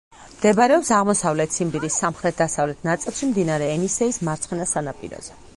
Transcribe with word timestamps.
მდებარეობს 0.29 0.87
აღმოსავლეთ 0.99 1.53
ციმბირის 1.57 1.99
სამხრეთ-დასავლეთ 2.03 2.83
ნაწილში, 2.91 3.31
მდინარე 3.35 3.71
ენისეის 3.77 4.23
მარცხენა 4.31 4.71
სანაპიროზე. 4.77 5.43